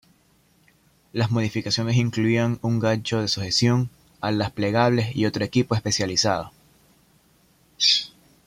Las 1.13 1.29
modificaciones 1.29 1.95
incluían 1.95 2.57
un 2.63 2.79
gancho 2.79 3.21
de 3.21 3.27
sujeción, 3.27 3.91
alas 4.19 4.49
plegables 4.49 5.15
y 5.15 5.27
otro 5.27 5.43
equipo 5.45 5.75
especializado. 5.75 6.51